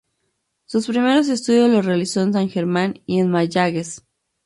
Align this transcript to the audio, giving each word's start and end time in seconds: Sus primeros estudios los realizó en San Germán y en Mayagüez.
Sus 0.65 0.87
primeros 0.87 1.29
estudios 1.29 1.69
los 1.69 1.85
realizó 1.85 2.21
en 2.21 2.33
San 2.33 2.49
Germán 2.49 3.01
y 3.05 3.19
en 3.19 3.29
Mayagüez. 3.29 4.01